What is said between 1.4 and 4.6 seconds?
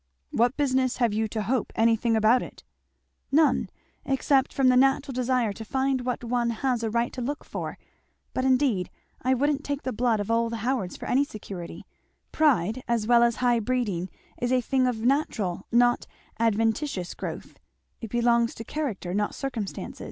'hope' anything about it?" "None except